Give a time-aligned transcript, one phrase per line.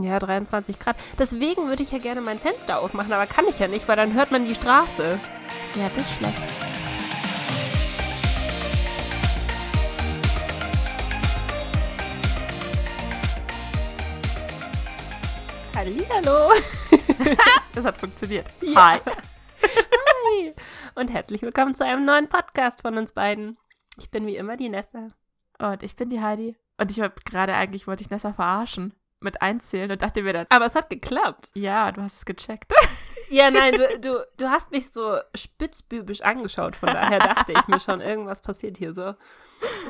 [0.00, 0.96] Ja, 23 Grad.
[1.18, 4.14] Deswegen würde ich ja gerne mein Fenster aufmachen, aber kann ich ja nicht, weil dann
[4.14, 5.20] hört man die Straße.
[5.76, 6.42] Ja, das ist schlecht.
[15.76, 16.52] Hallihallo.
[17.74, 18.48] Das hat funktioniert.
[18.60, 18.92] Ja.
[18.92, 18.98] Hi.
[19.62, 20.54] Hi.
[20.94, 23.58] Und herzlich willkommen zu einem neuen Podcast von uns beiden.
[23.98, 25.08] Ich bin wie immer die Nessa.
[25.58, 26.56] Und ich bin die Heidi.
[26.78, 28.94] Und ich habe gerade eigentlich, wollte ich Nessa verarschen.
[29.22, 31.50] Mit einzählen und dachte mir dann, Aber es hat geklappt.
[31.54, 32.72] ja, du hast es gecheckt.
[33.32, 37.80] Ja, nein, du, du, du hast mich so spitzbübisch angeschaut, von daher dachte ich mir
[37.80, 39.14] schon, irgendwas passiert hier so.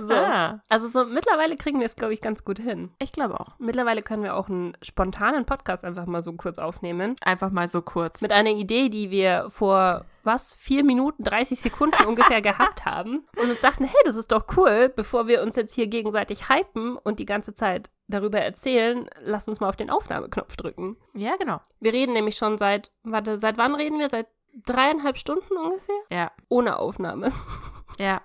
[0.01, 0.15] So.
[0.15, 2.91] Ah, Also so mittlerweile kriegen wir es, glaube ich, ganz gut hin.
[2.99, 3.55] ich glaube auch.
[3.59, 7.17] Mittlerweile können wir auch einen spontanen Podcast einfach mal so kurz aufnehmen.
[7.25, 8.21] Einfach mal so kurz.
[8.21, 13.27] Mit einer Idee, die wir vor, was, vier Minuten, 30 Sekunden ungefähr gehabt haben.
[13.41, 16.99] Und uns dachten, hey, das ist doch cool, bevor wir uns jetzt hier gegenseitig hypen
[16.99, 20.97] und die ganze Zeit darüber erzählen, lass uns mal auf den Aufnahmeknopf drücken.
[21.15, 21.63] ja, genau.
[21.81, 24.11] Wir reden nämlich schon seit, warte, seit wann reden wir?
[24.11, 24.29] Seit
[24.67, 26.01] dreieinhalb Stunden ungefähr?
[26.11, 27.33] Ja, Ohne Aufnahme.
[27.99, 28.21] ja.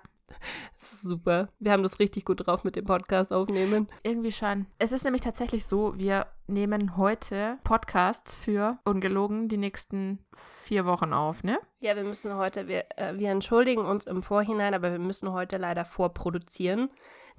[0.78, 1.48] Super.
[1.58, 3.88] Wir haben das richtig gut drauf mit dem Podcast aufnehmen.
[4.02, 4.66] Irgendwie schon.
[4.78, 11.12] Es ist nämlich tatsächlich so, wir nehmen heute Podcasts für ungelogen die nächsten vier Wochen
[11.12, 11.58] auf, ne?
[11.80, 15.58] Ja, wir müssen heute, wir, äh, wir entschuldigen uns im Vorhinein, aber wir müssen heute
[15.58, 16.90] leider vorproduzieren,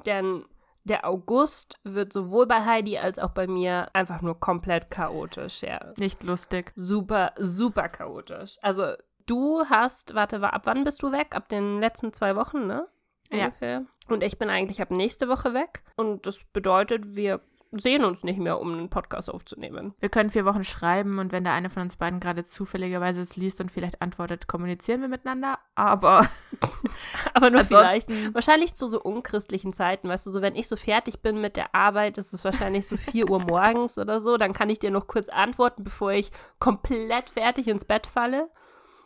[0.06, 0.46] denn
[0.90, 5.80] der August wird sowohl bei Heidi als auch bei mir einfach nur komplett chaotisch, ja.
[5.98, 6.74] Nicht lustig.
[6.76, 8.58] Super, super chaotisch.
[8.62, 8.94] Also
[9.26, 11.36] du hast, warte, wa- ab wann bist du weg?
[11.36, 12.88] Ab den letzten zwei Wochen, ne?
[13.32, 13.46] Ja.
[13.46, 13.86] Ungefähr.
[14.08, 15.84] Und ich bin eigentlich ab nächste Woche weg.
[15.96, 19.94] Und das bedeutet, wir sehen uns nicht mehr, um einen Podcast aufzunehmen.
[20.00, 23.36] Wir können vier Wochen schreiben und wenn der eine von uns beiden gerade zufälligerweise es
[23.36, 25.60] liest und vielleicht antwortet, kommunizieren wir miteinander.
[25.76, 26.26] Aber
[27.40, 28.34] Aber nur Ansonsten- vielleicht.
[28.36, 31.74] Wahrscheinlich zu so unchristlichen Zeiten, weißt du, so wenn ich so fertig bin mit der
[31.74, 35.08] Arbeit, ist es wahrscheinlich so 4 Uhr morgens oder so, dann kann ich dir noch
[35.08, 38.50] kurz antworten, bevor ich komplett fertig ins Bett falle.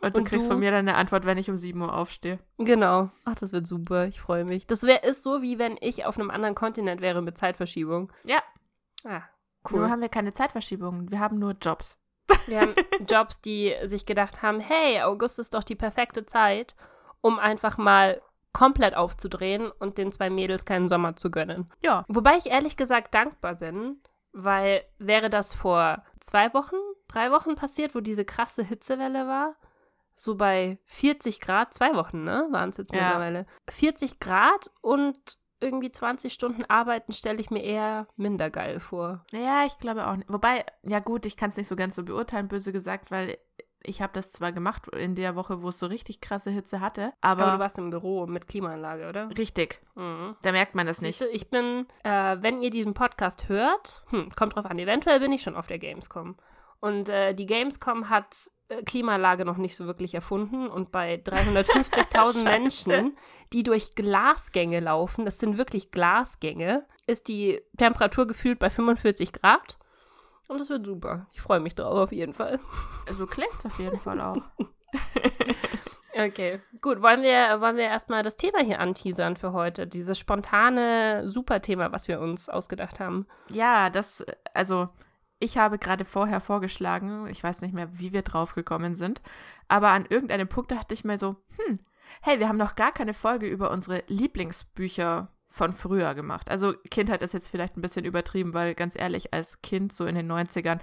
[0.02, 0.50] und du Und kriegst du?
[0.50, 2.38] von mir dann eine Antwort, wenn ich um 7 Uhr aufstehe.
[2.58, 3.10] Genau.
[3.24, 4.06] Ach, das wird super.
[4.06, 4.66] Ich freue mich.
[4.66, 8.12] Das wär, ist so, wie wenn ich auf einem anderen Kontinent wäre mit Zeitverschiebung.
[8.24, 8.42] Ja.
[9.04, 9.22] Ah,
[9.70, 9.90] Nur cool.
[9.90, 11.98] haben wir keine Zeitverschiebungen, wir haben nur Jobs.
[12.46, 12.74] Wir haben
[13.08, 16.74] Jobs, die sich gedacht haben, hey, August ist doch die perfekte Zeit,
[17.22, 18.20] um einfach mal
[18.54, 21.70] komplett aufzudrehen und den zwei Mädels keinen Sommer zu gönnen.
[21.82, 22.04] Ja.
[22.08, 24.00] Wobei ich ehrlich gesagt dankbar bin,
[24.32, 26.76] weil wäre das vor zwei Wochen,
[27.08, 29.56] drei Wochen passiert, wo diese krasse Hitzewelle war,
[30.16, 33.02] so bei 40 Grad, zwei Wochen, ne, waren es jetzt Ja.
[33.02, 33.46] mittlerweile.
[33.68, 35.18] 40 Grad und
[35.60, 39.24] irgendwie 20 Stunden arbeiten stelle ich mir eher minder geil vor.
[39.32, 40.30] Ja, ich glaube auch nicht.
[40.32, 43.38] Wobei, ja gut, ich kann es nicht so ganz so beurteilen, böse gesagt, weil
[43.84, 47.12] ich habe das zwar gemacht in der Woche, wo es so richtig krasse Hitze hatte,
[47.20, 49.28] aber, Aber du warst im Büro mit Klimaanlage, oder?
[49.38, 50.36] richtig, Mhm.
[50.42, 51.20] da merkt man das nicht.
[51.20, 55.32] du, ich bin, äh, wenn ihr diesen Podcast hört, hm, kommt drauf an, eventuell bin
[55.32, 56.36] ich schon auf der Gamescom.
[56.80, 60.66] Und äh, die Gamescom hat äh, Klimaanlage noch nicht so wirklich erfunden.
[60.68, 62.44] Und bei 350.000 Scheiße.
[62.44, 63.16] Menschen,
[63.52, 69.78] die durch Glasgänge laufen, das sind wirklich Glasgänge, ist die Temperatur gefühlt bei 45 Grad.
[70.48, 71.26] Und das wird super.
[71.32, 72.60] Ich freue mich drauf auf jeden Fall.
[73.10, 74.36] So klingt es auf jeden Fall auch.
[76.16, 77.02] Okay, gut.
[77.02, 79.86] Wollen wir, wollen wir erstmal das Thema hier anteasern für heute?
[79.86, 83.26] Dieses spontane Superthema, was wir uns ausgedacht haben.
[83.50, 84.24] Ja, das,
[84.54, 84.88] also
[85.40, 89.22] ich habe gerade vorher vorgeschlagen, ich weiß nicht mehr, wie wir drauf gekommen sind,
[89.66, 91.80] aber an irgendeinem Punkt dachte ich mir so, hm,
[92.22, 96.50] hey, wir haben noch gar keine Folge über unsere Lieblingsbücher von früher gemacht.
[96.50, 100.16] Also Kindheit ist jetzt vielleicht ein bisschen übertrieben, weil ganz ehrlich, als Kind so in
[100.16, 100.80] den 90ern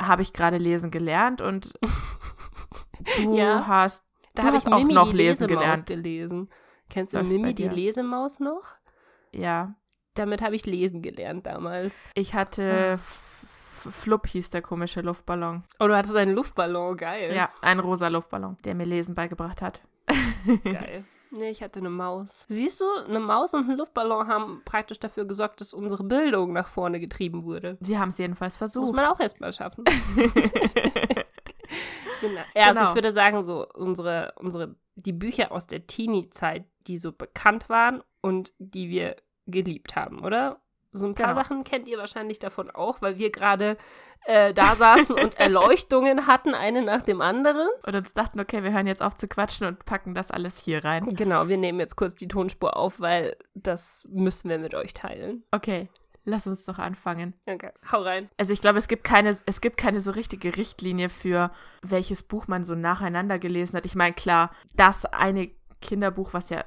[0.00, 1.74] habe ich gerade lesen gelernt und
[3.18, 3.66] du Ja.
[3.66, 4.02] hast,
[4.34, 5.86] Da habe hast ich auch Mimi noch lesen Lesemaus gelernt.
[5.86, 6.50] gelesen.
[6.88, 7.68] Kennst du Läuft Mimi die.
[7.68, 8.72] Lesemaus noch?
[9.32, 9.74] Ja,
[10.14, 11.96] Damit habe ich lesen gelernt damals.
[12.14, 12.92] ich hatte Ah.
[12.94, 15.64] F- Flupp hieß der komische Luftballon.
[15.78, 17.34] Oh, du hattest einen Luftballon, geil.
[17.36, 19.82] Ja, ein rosa Luftballon, der mir Lesen beigebracht hat.
[20.64, 21.04] Geil.
[21.36, 22.44] Nee, ich hatte eine Maus.
[22.48, 26.68] Siehst du, eine Maus und ein Luftballon haben praktisch dafür gesorgt, dass unsere Bildung nach
[26.68, 27.76] vorne getrieben wurde.
[27.80, 28.94] Sie haben es jedenfalls Muss versucht.
[28.94, 29.84] man auch erstmal schaffen.
[32.20, 32.40] genau.
[32.54, 32.90] Ja, also Genau.
[32.90, 38.02] ich würde sagen, so unsere, unsere, die Bücher aus der Teenie-Zeit, die so bekannt waren
[38.20, 39.16] und die wir
[39.46, 40.60] geliebt haben, oder?
[40.96, 41.42] So ein paar Genau.
[41.42, 43.76] Sachen kennt ihr wahrscheinlich davon auch, weil wir gerade
[44.26, 47.68] äh, da saßen und Erleuchtungen hatten, eine nach dem anderen.
[47.84, 50.84] Und uns dachten, okay, wir hören jetzt auf zu quatschen und packen das alles hier
[50.84, 51.04] rein.
[51.06, 55.42] Genau, wir nehmen jetzt kurz die Tonspur auf, weil das müssen wir mit euch teilen.
[55.50, 55.88] Okay,
[56.24, 57.34] lass uns doch anfangen.
[57.46, 58.30] Okay, hau rein.
[58.38, 61.50] Also ich glaube, es gibt keine, es gibt keine so richtige Richtlinie für
[61.82, 63.84] welches Buch man so nacheinander gelesen hat.
[63.84, 65.50] Ich meine, klar, das eine
[65.80, 66.64] Kinderbuch, was ja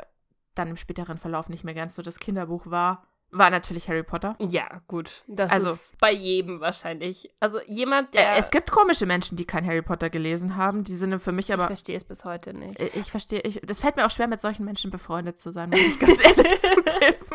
[0.54, 4.36] dann im späteren Verlauf nicht mehr ganz so das Kinderbuch war, war natürlich Harry Potter.
[4.40, 5.24] Ja, gut.
[5.28, 7.32] Das Also- ist bei jedem wahrscheinlich.
[7.40, 8.36] Also jemand, der.
[8.36, 10.84] Äh, es gibt komische Menschen, die kein Harry Potter gelesen haben.
[10.84, 11.68] Die sind für mich ich aber.
[11.68, 12.80] verstehe es bis heute nicht.
[12.80, 15.70] äh, Ich verstehe, ich, das fällt mir auch schwer, mit solchen Menschen befreundet zu sein,
[15.70, 17.26] muss ich ganz ehrlich zugeben.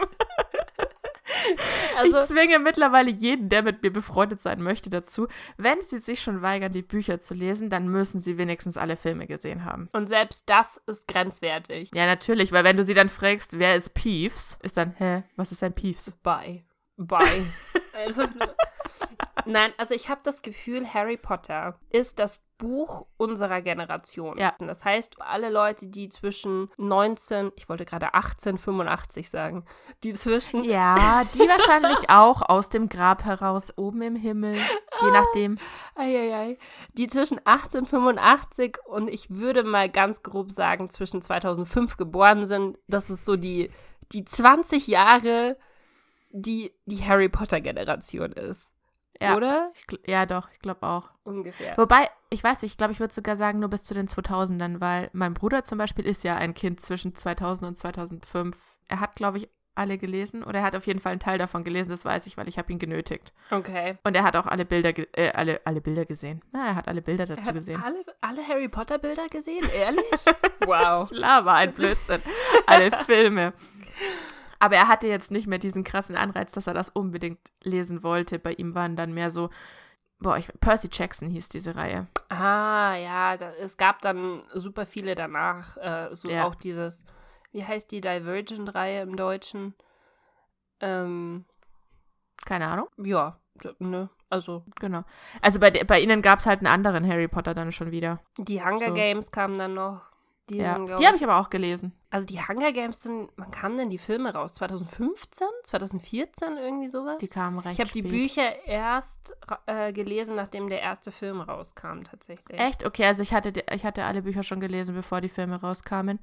[1.97, 5.29] Also, ich zwinge mittlerweile jeden, der mit mir befreundet sein möchte, dazu.
[5.57, 9.27] Wenn sie sich schon weigern, die Bücher zu lesen, dann müssen sie wenigstens alle Filme
[9.27, 9.89] gesehen haben.
[9.93, 11.91] und selbst das ist grenzwertig.
[11.95, 15.53] Ja, natürlich, weil wenn du sie dann fragst, wer ist Peeves, ist dann, hä, was
[15.53, 16.17] ist ein Peeves?
[16.23, 16.65] Bye.
[16.97, 17.47] Bye.
[18.17, 18.29] Nur-
[19.47, 24.39] Nein, also ich habe das Gefühl, Harry Potter ist das Buch unserer Generation.
[24.39, 24.55] Ja.
[24.61, 29.65] Das heißt, alle Leute, die zwischen 19, ich wollte gerade 1885 sagen,
[30.05, 35.59] die zwischen Ja, die wahrscheinlich auch aus dem Grab heraus, oben im Himmel, je nachdem.
[35.97, 36.57] Eieiei.
[36.93, 42.79] Die zwischen 1885 und ich würde mal ganz grob sagen, zwischen 2005 geboren sind.
[42.87, 43.73] Das ist so die,
[44.13, 45.57] die 20 Jahre,
[46.31, 48.72] die die Harry Potter-Generation ist.
[49.23, 49.37] Ja.
[49.37, 49.71] Oder?
[49.75, 51.11] Ich, ja, doch, ich glaube auch.
[51.25, 51.77] Ungefähr.
[51.79, 54.81] Wobei, ich weiß nicht, ich glaube, ich würde sogar sagen, nur bis zu den 2000ern,
[54.81, 58.57] weil mein Bruder zum Beispiel ist ja ein Kind zwischen 2000 und 2005.
[58.89, 61.65] Er hat, glaube ich, alle gelesen oder er hat auf jeden Fall einen Teil davon
[61.65, 63.33] gelesen, das weiß ich, weil ich habe ihn genötigt.
[63.51, 63.97] Okay.
[64.05, 66.43] Und er hat auch alle Bilder, äh, alle, alle Bilder gesehen.
[66.53, 67.83] Ja, er hat alle Bilder Er dazu hat gesehen.
[67.83, 69.65] alle, alle Harry Potter Bilder gesehen?
[69.75, 70.05] Ehrlich?
[70.67, 71.11] wow.
[71.11, 72.21] Ich laber ein Blödsinn.
[72.67, 73.55] alle Filme.
[74.63, 78.39] Aber er hatte jetzt nicht mehr diesen krassen Anreiz, dass er das unbedingt lesen wollte.
[78.39, 79.51] Bei ihm waren dann mehr so,
[80.21, 82.07] boah, ich, Percy Jackson hieß diese Reihe.
[82.29, 85.77] Ah, ja, da, es gab dann super viele danach.
[85.79, 86.45] Äh, so Ja.
[86.47, 87.05] auch dieses,
[87.51, 89.75] wie heißt die Divergent-Reihe im Deutschen?
[90.81, 91.45] Ähm,
[92.45, 92.87] Keine Ahnung.
[92.99, 93.37] ja,
[93.81, 95.03] ne, also Genau.
[95.41, 98.21] Also bei, bei ihnen gab es halt einen anderen Harry Potter dann schon wieder.
[98.39, 98.95] die Hunger So.
[98.95, 100.03] Games kamen dann noch.
[100.53, 100.75] Die Ja.
[100.77, 101.93] sind, Die habe ich aber auch gelesen.
[102.11, 104.53] Also die Hunger Games sind, wann kamen denn die Filme raus?
[104.55, 105.47] 2015?
[105.65, 106.57] 2014?
[106.59, 107.19] Irgendwie sowas?
[107.19, 108.03] Die kamen recht ich habe die.
[108.03, 109.35] Bücher erst
[109.67, 112.61] äh, gelesen, nachdem der erste Film rauskam, tatsächlich.
[112.61, 112.85] Echt?
[112.85, 116.19] Okay, also ich hatte, ich hatte alle Bücher schon gelesen, bevor die Filme rauskamen.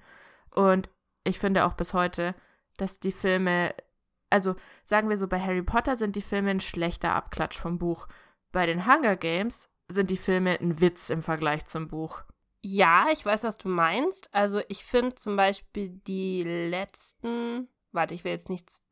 [0.51, 0.89] Und
[1.23, 2.35] ich finde auch bis heute,
[2.77, 3.73] dass die Filme,
[4.29, 8.07] also sagen wir so, bei Harry Potter sind die Filme ein schlechter Abklatsch vom Buch.
[8.51, 12.23] Bei den Hunger Games sind die Filme ein Witz im Vergleich zum Buch.
[12.61, 14.33] Ja, ich weiß, was du meinst.
[14.33, 18.83] Also ich finde zum Beispiel die letzten, warte, ich will jetzt nichts,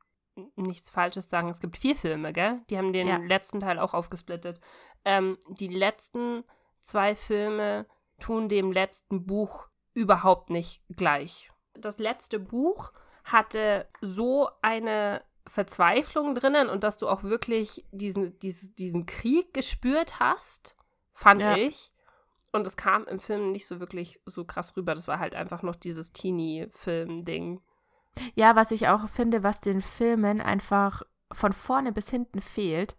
[0.56, 1.50] nichts Falsches sagen.
[1.50, 2.62] Es gibt vier Filme, gell?
[2.69, 3.18] Die haben den Ja.
[3.18, 4.60] letzten Teil auch aufgesplittet.
[5.04, 6.44] Ähm, die letzten
[6.81, 7.86] zwei Filme
[8.19, 11.52] tun dem letzten Buch überhaupt nicht gleich.
[11.74, 12.92] Das letzte Buch
[13.24, 20.19] hatte so eine Verzweiflung drinnen und dass du auch wirklich diesen, diesen, diesen Krieg gespürt
[20.19, 20.75] hast,
[21.14, 21.56] fand Ja.
[21.56, 21.92] ich.
[22.52, 24.96] Und es kam im Film nicht so wirklich so krass rüber.
[24.96, 27.62] Das war halt einfach noch dieses Teenie-Film-Ding.
[28.36, 32.96] Ja, was ich auch finde, was den Filmen einfach von vorne bis hinten fehlt,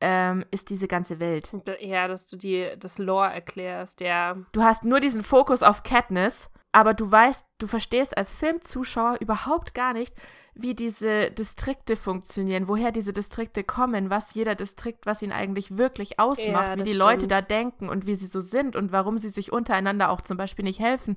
[0.00, 1.50] ähm, ist diese ganze Welt.
[1.80, 4.36] Ja, dass du dir das Lore erklärst, ja.
[4.52, 9.74] Du hast nur diesen Fokus auf Katniss, aber du weißt, du verstehst als Filmzuschauer überhaupt
[9.74, 10.14] gar nicht,
[10.56, 16.20] wie diese Distrikte funktionieren, woher diese Distrikte kommen, was jeder Distrikt, was ihn eigentlich wirklich
[16.20, 17.32] ausmacht, Ja, wie die Leute stimmt.
[17.32, 20.64] da denken und wie sie so sind und warum sie sich untereinander auch zum Beispiel
[20.64, 21.16] nicht helfen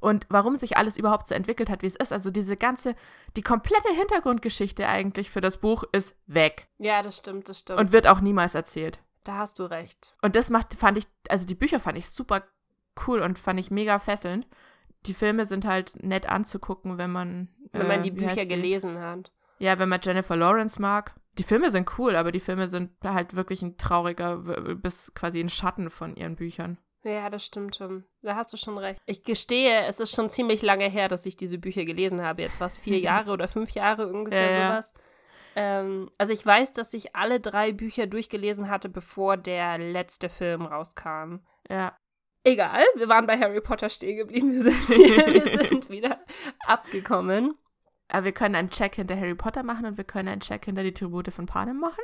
[0.00, 2.12] und warum sich alles überhaupt so entwickelt hat, wie es ist.
[2.14, 2.94] Also diese ganze,
[3.36, 7.78] die komplette Hintergrundgeschichte eigentlich für das Buch ist weg Ja, das stimmt, das stimmt.
[7.80, 9.00] und wird auch niemals erzählt.
[9.24, 10.16] da hast du recht.
[10.22, 12.42] Und das macht, fand ich, also die Bücher fand ich super
[13.06, 14.46] cool und fand ich mega fesselnd.
[15.06, 17.48] Die Filme sind halt nett anzugucken, wenn man.
[17.72, 19.32] Wenn äh, man die wie heißt Bücher gelesen hat.
[19.58, 21.14] Ja, wenn man Jennifer Lawrence mag.
[21.38, 24.38] Die Filme sind cool, aber die Filme sind halt wirklich ein trauriger,
[24.74, 26.78] bis quasi ein Schatten von ihren Büchern.
[27.04, 28.04] Ja, das stimmt schon.
[28.22, 29.00] Da hast du schon recht.
[29.06, 32.42] Ich gestehe, es ist schon ziemlich lange her, dass ich diese Bücher gelesen habe.
[32.42, 34.68] Jetzt war es vier Jahre oder fünf Jahre ungefähr Ja, ja.
[34.68, 34.94] sowas.
[35.54, 40.62] Ähm, also ich weiß, dass ich alle drei Bücher durchgelesen hatte, bevor der letzte Film
[40.62, 41.38] rauskam.
[41.70, 41.96] Ja.
[42.44, 44.52] Egal, wir waren bei Harry Potter stehen geblieben.
[44.52, 46.18] Wir sind, wir sind wieder
[46.66, 47.54] abgekommen.
[48.08, 50.82] Aber wir können einen Check hinter Harry Potter machen und wir können einen Check hinter
[50.82, 52.02] die Tribute von Panem machen.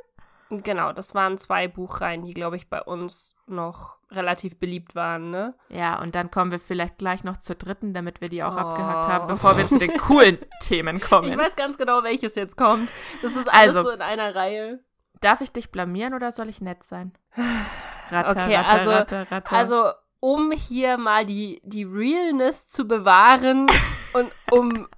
[0.50, 5.54] Genau, das waren zwei Buchreihen, die, glaube ich, bei uns noch relativ beliebt waren, ne?
[5.70, 8.58] Ja, und dann kommen wir vielleicht gleich noch zur dritten, damit wir die auch Oh.
[8.58, 11.32] abgehakt haben, bevor wir zu den coolen Themen kommen.
[11.32, 12.92] Ich weiß ganz genau, welches jetzt kommt.
[13.22, 14.80] Das ist alles Also- so in einer Reihe.
[15.20, 17.14] Darf ich dich blamieren oder soll ich nett sein?
[18.10, 19.56] Ratter, Okay, ratter, also- ratter, ratter.
[19.56, 19.90] Also,
[20.24, 23.66] um hier mal die, die Realness zu bewahren
[24.14, 24.88] und um.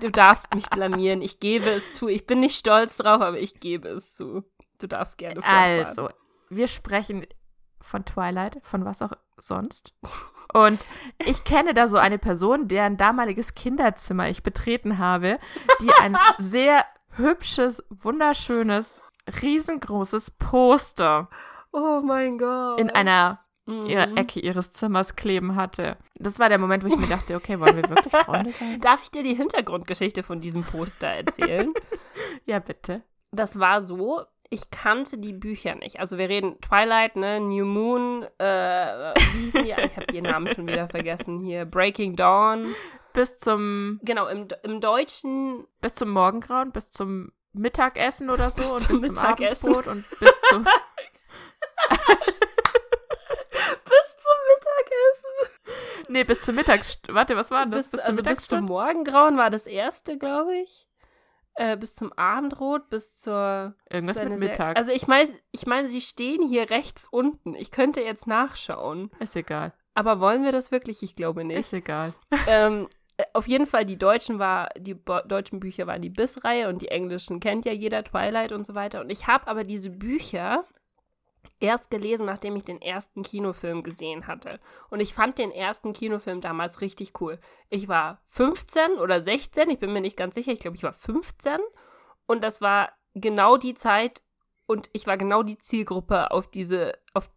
[0.00, 1.22] Du darfst mich blamieren.
[1.22, 2.08] Ich gebe es zu.
[2.08, 4.42] Ich bin nicht stolz drauf, aber ich gebe es zu.
[4.80, 5.84] Du darfst gerne fortfahren.
[5.84, 6.08] Also,
[6.48, 7.26] wir sprechen
[7.80, 9.94] von Twilight, von was auch sonst.
[10.52, 10.86] Und
[11.18, 15.38] ich kenne da so eine Person, deren damaliges Kinderzimmer ich betreten habe,
[15.80, 19.00] die ein sehr hübsches, wunderschönes,
[19.42, 21.28] riesengroßes Poster
[21.72, 22.80] Oh mein Gott.
[22.80, 23.86] in einer Mhm.
[23.86, 25.96] ihrer Ecke ihres Zimmers kleben hatte.
[26.16, 28.80] Das war der Moment, wo ich mir dachte, okay, wollen wir wirklich Freunde sein?
[28.82, 31.72] Darf ich dir die Hintergrundgeschichte von diesem Poster erzählen?
[32.44, 33.02] Ja, bitte.
[33.30, 35.98] das war so, ich kannte die Bücher nicht.
[36.00, 39.70] Also wir reden Twilight, ne, New Moon, äh, wie die?
[39.70, 41.64] Ich habe die Namen schon wieder vergessen hier.
[41.64, 42.74] Breaking Dawn.
[43.12, 48.70] Bis zum, Genau, im, im Deutschen bis zum Morgengrauen, bis zum Mittagessen oder so Bis
[48.70, 49.68] und bis zum Mittagessen.
[49.74, 50.64] Abendbrot und bis zum
[53.84, 55.60] bis zum Mittagessen.
[56.08, 56.98] Nee, bis zum Mittags.
[57.08, 57.88] Warte, was war das?
[57.88, 60.86] Bis, also bis zum Morgengrauen war das erste, glaube ich.
[61.54, 64.76] Äh, bis zum Abendrot, bis zur Irgendwas mit Mittag.
[64.76, 67.54] Also ich meine, ich meine, sie stehen hier rechts unten.
[67.54, 69.10] Ich könnte jetzt nachschauen.
[69.20, 69.74] ist egal.
[69.94, 71.02] Aber wollen wir das wirklich?
[71.02, 71.58] Ich glaube nicht.
[71.58, 72.14] Ist egal.
[72.46, 76.68] ähm, äh, auf jeden Fall, die deutschen war, die Bo deutschen Bücher waren die Biss-Reihe
[76.68, 79.00] und die englischen kennt ja jeder, Twilight und so weiter.
[79.02, 80.64] Und ich habe aber diese Bücher
[81.60, 84.60] erst gelesen, nachdem ich den ersten Kinofilm gesehen hatte.
[84.90, 87.38] Und ich fand den ersten Kinofilm damals richtig cool.
[87.70, 90.92] Ich war 15 oder 16, ich bin mir nicht ganz sicher, ich glaube, ich war
[90.92, 91.58] 15.
[92.26, 94.22] Und das war genau die Zeit
[94.66, 97.30] und ich war genau die Zielgruppe, auf diese, auf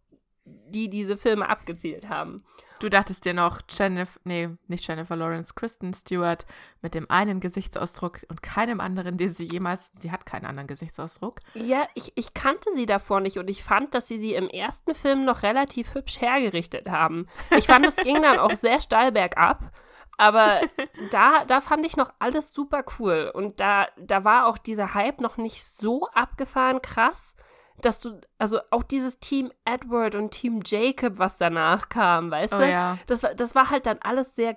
[0.46, 2.44] die diese Filme abgezielt haben.
[2.78, 6.44] Du dachtest dir noch Jennifer, nee, nicht Jennifer Lawrence, Kristen Stewart
[6.82, 11.40] mit dem einen Gesichtsausdruck und keinem anderen, den sie jemals, sie hat keinen anderen Gesichtsausdruck.
[11.54, 14.94] Ja, ich, ich kannte sie davor nicht und ich fand, dass sie sie im ersten
[14.94, 17.26] Film noch relativ hübsch hergerichtet haben.
[17.56, 19.72] Ich fand, es ging dann auch sehr steil bergab,
[20.18, 20.60] aber
[21.10, 25.22] da, da fand ich noch alles super cool und da, da war auch dieser Hype
[25.22, 27.36] noch nicht so abgefahren krass,
[27.82, 32.58] dass du, also auch dieses Team Edward und Team Jacob, was danach kam, weißt Oh
[32.58, 32.70] du?
[32.70, 32.98] ja.
[33.06, 34.54] das, war- das war halt dann alles sehr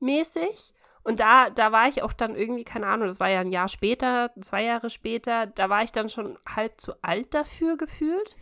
[0.00, 0.72] cringe-mäßig.
[1.04, 3.66] Und da, da war ich auch dann irgendwie, keine Ahnung, das war ja ein Jahr
[3.68, 8.36] später, zwei Jahre später, da war ich dann schon halb zu alt dafür gefühlt.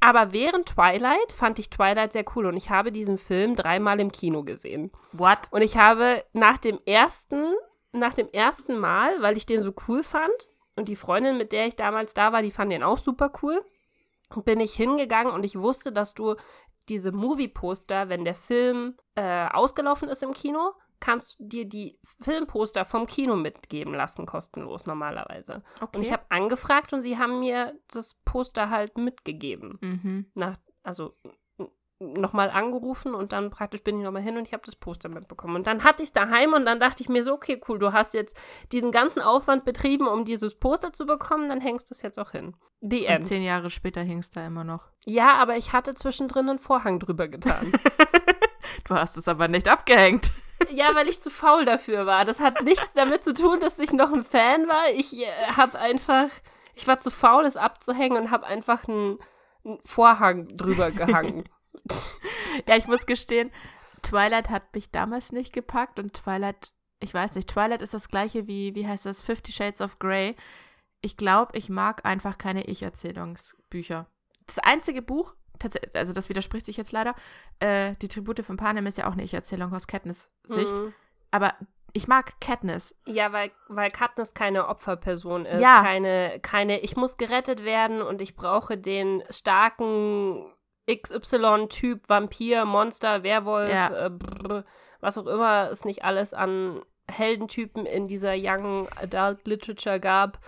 [0.00, 4.12] Aber während Twilight fand ich Twilight sehr cool und ich habe diesen Film dreimal im
[4.12, 4.92] Kino gesehen.
[5.12, 5.38] What?
[5.50, 7.52] Und ich habe nach dem ersten,
[7.92, 11.66] nach dem ersten Mal, weil ich den so cool fand und die Freundin, mit der
[11.66, 13.64] ich damals da war, die fand den auch super cool,
[14.44, 16.34] bin ich hingegangen und ich wusste, dass du
[16.88, 22.84] diese Movie-Poster, wenn der Film äh, ausgelaufen ist im Kino, kannst du dir die Filmposter
[22.84, 25.62] vom Kino mitgeben lassen, kostenlos normalerweise.
[25.80, 25.96] Okay.
[25.96, 30.26] Und ich habe angefragt und sie haben mir das Poster halt mitgegeben mhm.
[30.34, 31.14] nach, also
[32.12, 35.56] nochmal angerufen und dann praktisch bin ich nochmal hin und ich habe das Poster mitbekommen.
[35.56, 37.92] Und dann hatte ich es daheim und dann dachte ich mir so, okay, cool, du
[37.92, 38.36] hast jetzt
[38.72, 42.32] diesen ganzen Aufwand betrieben, um dieses Poster zu bekommen, dann hängst du es jetzt auch
[42.32, 42.54] hin.
[42.80, 43.24] The Und End.
[43.26, 44.88] zehn Jahre später hing es da immer noch.
[45.06, 47.72] Ja, aber ich hatte zwischendrin einen Vorhang drüber getan.
[48.84, 50.32] Du hast es aber nicht abgehängt.
[50.70, 52.24] ja, weil ich zu faul dafür war.
[52.24, 54.90] Das hat nichts damit zu tun, dass ich noch ein Fan war.
[54.94, 56.28] Ich äh, habe einfach,
[56.74, 59.18] ich war zu faul, es abzuhängen und habe einfach einen,
[59.64, 61.44] einen Vorhang drüber gehangen.
[62.68, 63.50] Ja, ich muss gestehen,
[64.02, 68.46] Twilight hat mich damals nicht gepackt und Twilight, ich weiß nicht, Twilight ist das gleiche
[68.46, 70.36] wie, wie heißt das, Fifty Shades of Grey.
[71.00, 74.06] Ich glaube, ich mag einfach keine Ich-Erzählungsbücher.
[74.46, 75.34] Das einzige Buch,
[75.94, 77.14] also das widerspricht sich jetzt leider,
[77.60, 80.76] äh, die Tribute von Panem ist ja auch eine Ich-Erzählung aus Katniss-Sicht.
[80.76, 80.94] Mhm.
[81.30, 81.54] Aber
[81.92, 82.94] ich mag Katniss.
[83.06, 85.62] Ja, weil, weil Katniss keine Opferperson ist.
[85.62, 85.82] Ja.
[85.82, 90.52] Keine, keine, ich muss gerettet werden und ich brauche den starken
[90.90, 94.06] XY-Typ, Vampir, Monster, Werwolf, Ja.
[94.06, 94.64] äh, brr,
[95.00, 100.38] was auch immer es nicht alles an Heldentypen in dieser Young Adult Literature gab.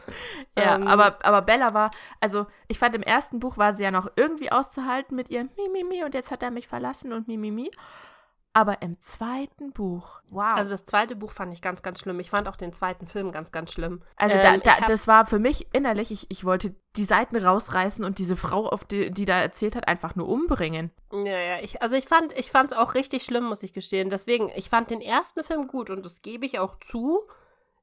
[0.59, 1.90] Ja, Ähm, aber, aber Bella war,
[2.21, 6.02] also ich fand im ersten Buch war sie ja noch irgendwie auszuhalten mit ihrem Mimimi
[6.05, 7.71] und jetzt hat er mich verlassen und Mimimi.
[8.57, 10.55] Aber im zweiten Buch, wow.
[10.55, 12.19] Also das zweite Buch fand ich ganz, ganz schlimm.
[12.21, 14.01] Ich fand auch den zweiten Film ganz, ganz schlimm.
[14.17, 18.19] Also Ähm, da, das war für mich innerlich, ich, ich wollte die Seiten rausreißen und
[18.19, 20.91] diese Frau, auf die, die da erzählt hat, einfach nur umbringen.
[21.13, 24.09] Ja, ja, ich, also ich fand ich fand es auch richtig schlimm, muss ich gestehen.
[24.09, 27.29] Deswegen, ich fand den ersten Film gut und das gebe ich auch zu.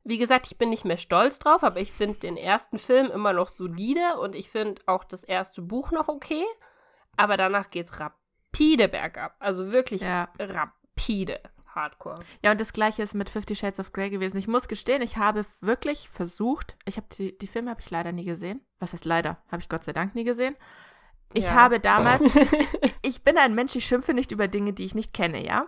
[0.04, 3.34] Wie gesagt, ich bin nicht mehr stolz drauf, aber ich finde den ersten Film immer
[3.34, 6.44] noch solide und ich finde auch das erste Buch noch okay.
[7.16, 7.92] Aber danach geht's
[8.54, 9.36] rapide bergab.
[9.40, 10.30] Also wirklich Ja.
[10.40, 12.20] rapide Hardcore.
[12.44, 14.38] Ja, und das gleiche ist mit Fifty Shades of Grey gewesen.
[14.38, 18.12] Ich muss gestehen, ich habe wirklich versucht, ich habe die, die Filme habe ich leider
[18.12, 18.62] nie gesehen.
[18.80, 19.38] Was heißt leider?
[19.52, 20.56] Habe ich Gott sei Dank nie gesehen.
[21.34, 21.54] Ich Ja.
[21.54, 22.22] habe damals,
[23.02, 25.68] ich bin ein Mensch, ich schimpfe nicht über Dinge, die ich nicht kenne, ja?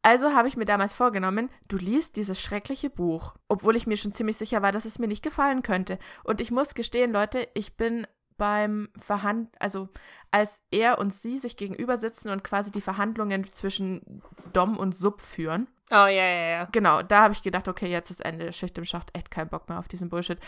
[0.00, 4.12] Also habe ich mir damals vorgenommen, du liest dieses schreckliche Buch, obwohl ich mir schon
[4.12, 5.98] ziemlich sicher war, dass es mir nicht gefallen könnte.
[6.24, 8.06] Und ich muss gestehen, Leute, ich bin
[8.36, 9.88] beim Verhand, also
[10.30, 15.22] als er und sie sich gegenüber sitzen und quasi die Verhandlungen zwischen Dom und Sub
[15.22, 16.68] führen, Oh, ja, ja, ja.
[16.72, 19.68] Genau, da habe ich gedacht, okay, jetzt ist Ende, Schicht im Schacht, echt kein Bock
[19.68, 20.38] mehr auf diesen Bullshit.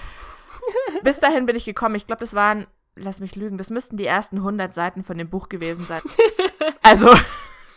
[1.04, 2.66] Bis dahin bin ich gekommen, ich glaube, das waren,
[2.97, 6.02] lass mich lügen, das müssten die ersten 100 Seiten von dem Buch gewesen sein.
[6.83, 7.14] also.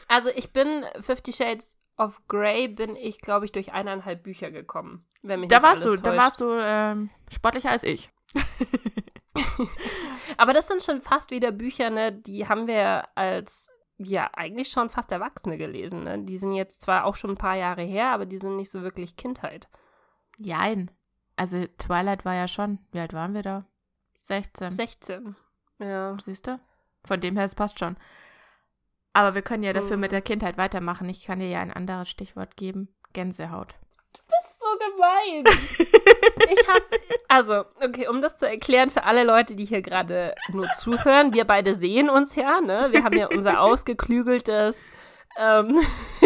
[0.08, 5.06] Also ich bin Fifty Shades of Grey bin ich, glaube ich, durch eineinhalb Bücher gekommen.
[5.22, 8.10] Wenn mich da warst du, da warst du ähm, sportlicher als ich.
[10.38, 14.90] Aber das sind schon fast wieder Bücher, ne, die haben wir als ja eigentlich schon
[14.90, 16.04] fast Erwachsene gelesen.
[16.04, 16.20] Ne?
[16.24, 18.82] Die sind jetzt zwar auch schon ein paar Jahre her, aber die sind nicht so
[18.82, 19.70] wirklich Kindheit.
[20.38, 20.90] Jein.
[21.36, 23.66] Also Twilight war ja schon, wie alt waren wir da?
[24.18, 24.72] 16.
[24.72, 25.36] 16.
[25.80, 26.18] Ja.
[26.20, 26.60] Siehst du?
[27.04, 27.96] Von dem her, es passt schon.
[29.14, 30.02] Aber wir können ja dafür Mhm.
[30.02, 31.10] mit der Kindheit weitermachen.
[31.10, 32.90] Ich kann dir ja ein anderes Stichwort geben.
[33.14, 33.76] Gänsehaut.
[34.80, 35.44] Gemein.
[36.52, 36.82] ich hab,
[37.28, 41.46] also, okay, um das zu erklären für alle Leute, die hier gerade nur zuhören, wir
[41.46, 42.88] beide sehen uns ja, ne?
[42.92, 44.92] Wir haben ja unser ausgeklügeltes
[45.38, 45.80] ähm,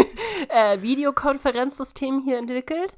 [0.50, 2.96] äh, Videokonferenzsystem hier entwickelt.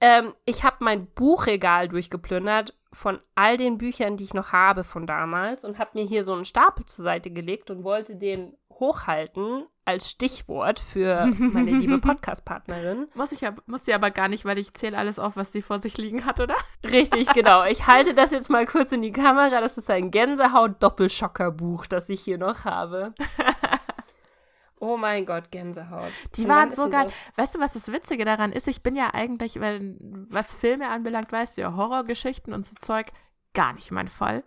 [0.00, 5.06] Ähm, ich habe mein Buchregal durchgeplündert von all den Büchern, die ich noch habe von
[5.06, 9.66] damals und habe mir hier so einen Stapel zur Seite gelegt und wollte den hochhalten
[9.84, 13.08] als Stichwort für meine liebe Podcast-Partnerin.
[13.14, 15.62] Muss ich aber, muss sie aber gar nicht, weil ich zähle alles auf, was sie
[15.62, 16.54] vor sich liegen hat, oder?
[16.84, 17.64] Richtig, genau.
[17.64, 19.60] Ich halte das jetzt mal kurz in die Kamera.
[19.60, 23.14] Das ist ein Gänsehaut-Doppelschocker-Buch, das ich hier noch habe.
[24.82, 26.10] Oh mein Gott, Gänsehaut.
[26.36, 27.06] Die Und waren so geil.
[27.36, 28.66] Weißt du, was das Witzige daran ist?
[28.66, 33.08] Ich bin ja eigentlich, wenn, was Filme anbelangt, weißt du ja, Horrorgeschichten und so Zeug,
[33.52, 34.42] gar nicht mein Fall.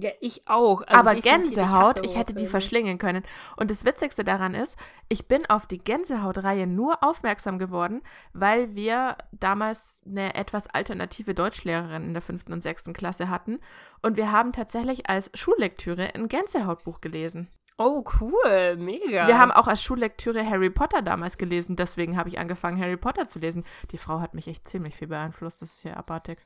[0.00, 0.82] Ja, ich auch.
[0.82, 3.24] Also Aber Gänsehaut, hasse ich hätte die verschlingen können.
[3.56, 4.76] Und das Witzigste daran ist,
[5.08, 8.02] ich bin auf die Gänsehaut-Reihe nur aufmerksam geworden,
[8.32, 13.58] weil wir damals eine etwas alternative Deutschlehrerin in der fünften und sechsten Klasse hatten.
[14.02, 17.48] Und wir haben tatsächlich als Schullektüre ein Gänsehautbuch gelesen.
[17.78, 18.76] Oh, cool.
[18.76, 19.26] Mega.
[19.28, 21.76] Wir haben auch als Schullektüre Harry Potter damals gelesen.
[21.76, 23.64] Deswegen habe ich angefangen, Harry Potter zu lesen.
[23.92, 25.62] Die Frau hat mich echt ziemlich viel beeinflusst.
[25.62, 26.44] Das ist ja abartig.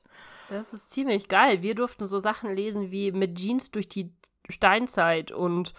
[0.51, 1.63] Das ist ziemlich geil.
[1.63, 4.15] Wir durften so Sachen lesen wie mit Jeans durch die
[4.51, 5.73] Steinzeit und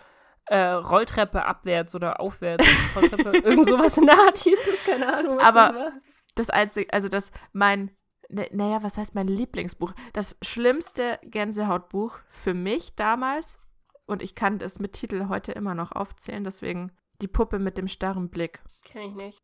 [0.48, 2.66] äh, Rolltreppe abwärts oder aufwärts.
[2.96, 5.40] Rolltreppe, irgend sowas in der Art hieß das, keine Ahnung.
[5.40, 5.92] Aber- das war.
[6.36, 7.92] das einzige, also das mein,
[8.30, 9.94] naja, was heißt mein Lieblingsbuch?
[10.14, 13.60] Das schlimmste Gänsehautbuch für mich damals,
[14.06, 17.88] und ich kann es mit Titel heute immer noch aufzählen, deswegen die Puppe mit dem
[17.88, 18.62] starren Blick.
[18.84, 19.44] Kenn ich nicht.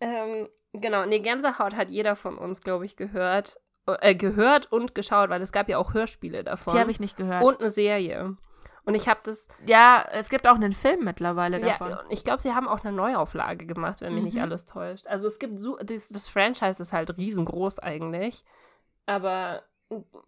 [0.00, 3.58] Ähm, genau, nee, Gänsehaut hat jeder von uns, glaube ich, gehört.
[3.86, 6.74] Äh, gehört und geschaut, weil es gab ja auch Hörspiele davon.
[6.74, 7.42] Die habe ich nicht gehört.
[7.42, 8.36] Und eine Serie.
[8.84, 11.98] Und ich habe das, ja, es gibt auch einen Film mittlerweile ja, davon.
[12.08, 14.42] ich glaube, sie haben auch eine Neuauflage gemacht, wenn mich nicht Mhm.
[14.42, 15.06] alles täuscht.
[15.06, 18.44] Also es gibt so, das, das Franchise ist halt riesengroß eigentlich.
[19.06, 19.62] Aber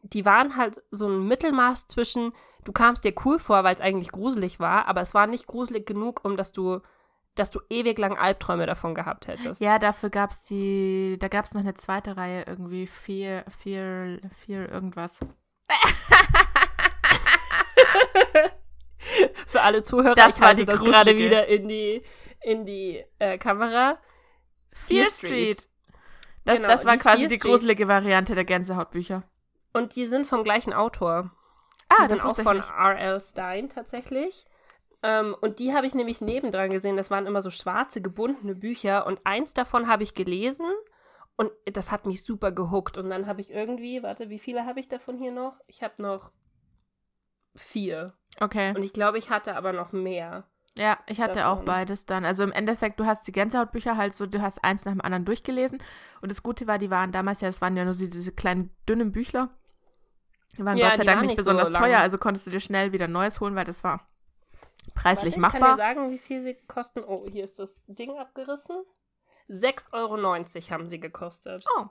[0.02, 2.32] die waren halt so ein Mittelmaß zwischen,
[2.64, 5.86] du kamst dir cool vor, weil es eigentlich gruselig war, aber es war nicht gruselig
[5.86, 6.80] genug, um dass du,
[7.34, 9.60] dass du ewig lang Albträume davon gehabt hättest.
[9.60, 14.20] Ja, dafür gab es die, da gab es noch eine zweite Reihe, irgendwie vier, vier,
[14.44, 15.20] vier irgendwas.
[19.46, 20.96] Für alle Zuhörer, Das ich war die das gruselige.
[20.96, 22.02] gerade wieder in die,
[22.40, 23.98] in die äh, Kamera.
[24.72, 25.68] Fear Street.
[26.44, 27.50] Das, Genau, das war quasi Fear die Street.
[27.52, 29.22] gruselige Variante der Gänsehautbücher.
[29.72, 31.30] Und die sind vom gleichen Autor.
[31.88, 32.58] Ah, die das sind auch von.
[32.58, 33.20] R.L.
[33.20, 34.46] Stein tatsächlich.
[35.02, 36.96] Ähm, und die habe ich nämlich nebendran gesehen.
[36.96, 39.06] Das waren immer so schwarze, gebundene Bücher.
[39.06, 40.66] Und eins davon habe ich gelesen.
[41.36, 42.98] Und das hat mich super gehuckt.
[42.98, 45.58] Und dann habe ich irgendwie, warte, wie viele habe ich davon hier noch?
[45.66, 46.30] Ich habe noch
[47.56, 48.12] vier.
[48.40, 48.74] Okay.
[48.76, 50.44] Und ich glaube, ich hatte aber noch mehr.
[50.78, 51.58] Ja, ich hatte davon.
[51.58, 52.24] auch beides dann.
[52.24, 55.24] Also im Endeffekt, du hast die Gänsehautbücher halt so, du hast eins nach dem anderen
[55.24, 55.82] durchgelesen.
[56.22, 59.12] Und das Gute war, die waren damals ja, es waren ja nur diese kleinen, dünnen
[59.12, 59.50] Büchler.
[60.58, 61.82] Die waren Ja, Gott sei Dank nicht nicht so besonders lang.
[61.82, 64.06] teuer, also konntest du dir schnell wieder neues holen, weil das war
[64.94, 65.76] preislich Warte, ich kann dir machbar.
[65.76, 67.02] sagen, wie viel sie kosten.
[67.06, 68.76] Oh, hier ist das Ding abgerissen.
[69.48, 71.64] 6,90 Euro haben sie gekostet.
[71.78, 71.86] Oh.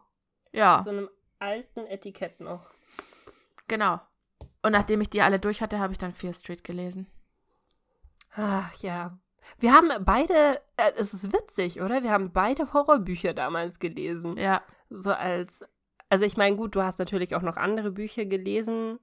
[0.52, 2.70] Ja, So einem alten Etikett noch.
[3.68, 4.00] genau.
[4.64, 7.08] Und nachdem ich die alle durch hatte, habe ich dann Fear Street gelesen.
[8.36, 9.18] Ach ja.
[9.60, 12.04] Wir haben beide, äh, es ist witzig, oder?
[12.04, 14.38] Wir haben beide Horrorbücher damals gelesen.
[14.38, 14.62] Ja.
[14.90, 15.66] So als,
[16.12, 19.00] also ich meine, gut, du hast natürlich auch noch andere Bücher gelesen.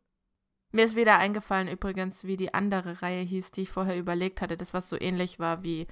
[0.73, 4.59] Mir ist wieder eingefallen übrigens, wie die andere Reihe hieß, die ich vorher überlegt hatte.
[4.59, 5.87] Das, was so ähnlich war wie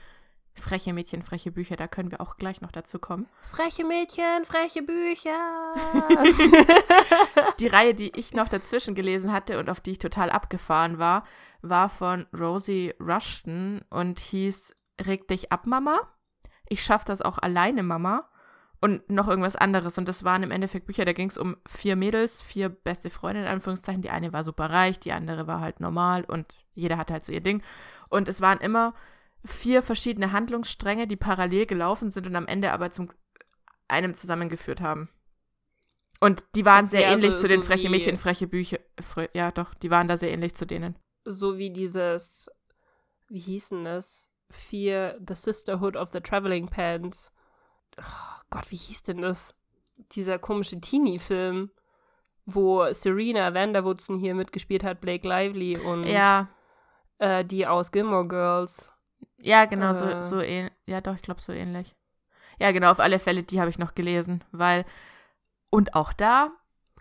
[0.58, 1.76] Freche Mädchen, freche Bücher.
[1.76, 3.26] Da können wir auch gleich noch dazu kommen.
[3.40, 5.72] Freche Mädchen, freche Bücher.
[7.60, 11.24] Die Reihe, die ich noch dazwischen gelesen hatte und auf die ich total abgefahren war,
[11.62, 15.98] war von Rosie Rushton und hieß Reg dich ab, Mama.
[16.68, 18.28] Ich schaff das auch alleine, Mama.
[18.80, 19.96] Und noch irgendwas anderes.
[19.98, 23.46] Und das waren im Endeffekt Bücher, da ging es um vier Mädels, vier beste Freundinnen,
[23.46, 24.02] in Anführungszeichen.
[24.02, 27.32] Die eine war super reich, die andere war halt normal und jeder hatte halt so
[27.32, 27.62] ihr Ding.
[28.08, 28.92] Und es waren immer
[29.44, 33.10] vier verschiedene Handlungsstränge, die parallel gelaufen sind und am Ende aber zum
[33.88, 35.08] einem zusammengeführt haben.
[36.20, 38.78] Und die waren sehr Ja, ähnlich so- zu den so freche Mädchen, freche Bücher.
[39.00, 40.96] Fre ja, doch, die waren da sehr ähnlich zu denen.
[41.24, 42.50] So wie dieses,
[43.28, 44.28] wie hieß denn das?
[44.50, 47.32] Fear, The Sisterhood of the Traveling Pants.
[47.98, 49.54] Oh Gott, wie hieß denn das?
[50.12, 51.70] Dieser komische Teenie-Film,
[52.44, 56.48] wo Serena Vanderwoodson hier mitgespielt hat, Blake Lively und Ja,
[57.18, 58.90] äh, die aus Gilmore Girls.
[59.38, 60.22] ja, genau, so, Äh.
[60.22, 60.72] so ähnlich.
[60.86, 61.96] Ja, doch, ich glaube, so ähnlich.
[62.58, 64.84] Ja, genau, auf alle Fälle, die habe ich noch gelesen, weil.
[65.70, 66.50] Und auch da,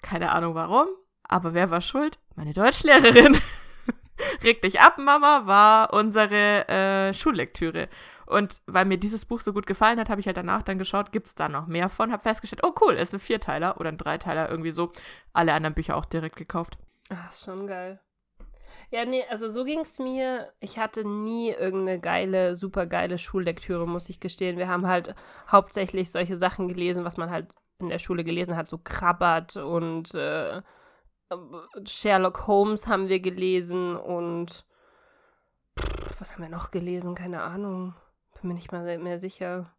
[0.02, 0.88] keine Ahnung warum,
[1.24, 2.20] aber wer war schuld?
[2.36, 3.38] Meine Deutschlehrerin.
[4.44, 7.90] Reg dich ab, Mama, war unsere äh, Schullektüre.
[8.26, 11.12] Und weil mir dieses Buch so gut gefallen hat, habe ich halt danach dann geschaut,
[11.12, 12.12] gibt es da noch mehr von?
[12.12, 14.92] Habe festgestellt, oh cool, es ist ein Vierteiler oder ein Dreiteiler, irgendwie so.
[15.34, 16.78] Alle anderen Bücher auch direkt gekauft.
[17.30, 18.00] Ist schon geil.
[18.92, 20.52] Ja, nee, also so ging es mir.
[20.60, 24.58] Ich hatte nie irgendeine geile, super geile Schullektüre, muss ich gestehen.
[24.58, 25.16] Wir haben halt
[25.52, 27.48] hauptsächlich solche Sachen gelesen, was man halt
[27.80, 30.62] in der Schule gelesen hat, so Krabbert und äh,
[31.86, 34.66] Sherlock Holmes haben wir gelesen und
[35.80, 37.16] pff, was haben wir noch gelesen?
[37.16, 37.96] Keine Ahnung.
[38.40, 39.72] Bin mir nicht mal mehr sicher.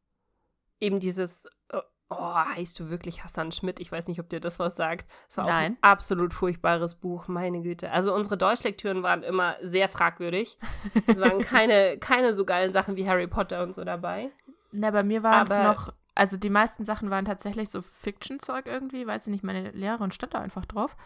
[0.81, 1.81] Eben dieses, äh,
[2.11, 3.81] oh, heißt du wirklich Hassan Schmidt?
[3.81, 5.09] Ich weiß nicht, ob dir das was sagt.
[5.29, 5.73] Das war auch Nein.
[5.73, 7.91] ein absolut furchtbares Buch, meine Güte.
[7.91, 10.59] Also unsere Deutschlektüren waren immer sehr fragwürdig.
[11.07, 14.31] Es waren keine, keine so geilen Sachen wie Harry Potter und so dabei.
[14.73, 19.07] Na, bei mir waren es noch, also die meisten Sachen waren tatsächlich so Fiction-Zeug irgendwie,
[19.07, 20.97] weiß ich nicht, meine Lehrerin stand da einfach drauf.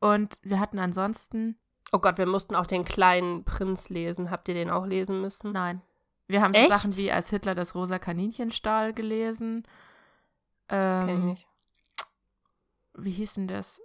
[0.00, 1.58] Und wir hatten ansonsten,
[1.92, 4.30] Oh Gott, wir mussten auch den kleinen Prinz lesen.
[4.30, 5.52] Habt ihr den auch lesen müssen?
[5.52, 5.82] nein.
[6.30, 6.68] Wir haben so Echt?
[6.68, 9.66] Sachen wie als Hitler das rosa Kaninchen stahl gelesen.
[10.68, 11.46] Ähm, Kenn ich nicht.
[12.98, 13.80] Wie hieß denn das?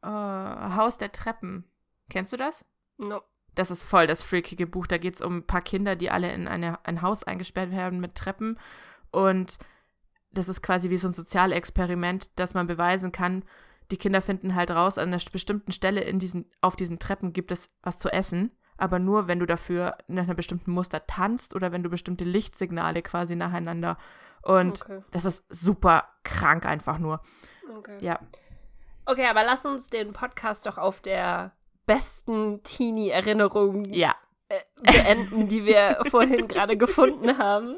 [0.00, 1.70] Äh, Haus der Treppen.
[2.08, 2.64] Kennst du das?
[2.96, 3.20] No.
[3.54, 4.86] Das ist voll das freakige Buch.
[4.86, 8.00] Da geht es um ein paar Kinder, die alle in eine, ein Haus eingesperrt werden
[8.00, 8.58] mit Treppen.
[9.10, 9.58] Und
[10.30, 13.44] das ist quasi wie so ein Sozialexperiment, dass man beweisen kann,
[13.92, 17.52] die Kinder finden halt raus, an einer bestimmten Stelle in diesen, auf diesen Treppen gibt
[17.52, 18.50] es was zu essen.
[18.78, 23.02] Aber nur, wenn du dafür nach einem bestimmten Muster tanzt oder wenn du bestimmte Lichtsignale
[23.02, 23.96] quasi nacheinander.
[24.42, 25.00] Und Okay.
[25.12, 27.20] das ist super krank einfach nur.
[27.78, 27.98] Okay.
[28.00, 28.18] Ja.
[29.06, 31.52] okay, aber lass uns den Podcast doch auf der
[31.86, 34.14] besten Teenie-Erinnerung Ja.
[34.82, 37.76] beenden, die wir vorhin gerade gefunden haben.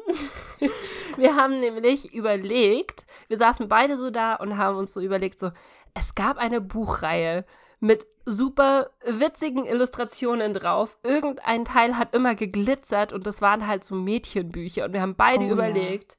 [1.16, 5.50] Wir haben nämlich überlegt, wir saßen beide so da und haben uns so überlegt, so,
[5.94, 7.44] es gab eine Buchreihe
[7.80, 10.98] mit super witzigen Illustrationen drauf.
[11.02, 14.87] Irgendein Teil hat immer geglitzert und das waren halt so Mädchenbücher.
[14.87, 15.52] Und wir haben beide Oh ja.
[15.52, 16.16] überlegt.